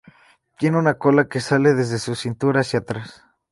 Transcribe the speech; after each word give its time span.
Tiene 0.57 0.79
una 0.79 0.95
cola 0.95 1.27
que 1.27 1.39
sale 1.39 1.75
desde 1.75 1.99
su 1.99 2.15
cintura 2.15 2.61
hacia 2.61 2.79
atrás. 2.79 3.23